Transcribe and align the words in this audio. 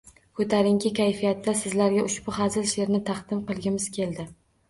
Koʻtarinki 0.37 0.91
kayfiyatda 0.99 1.53
sizlarga 1.59 2.07
ushbu 2.11 2.35
hazil 2.39 2.65
sheʼrni 2.71 3.01
taqdim 3.11 3.43
qilgimiz 3.53 3.87
keldi. 3.99 4.27